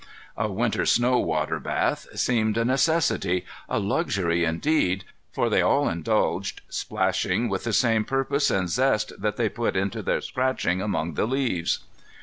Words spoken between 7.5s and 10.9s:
the same purpose and zest that they put into their scratching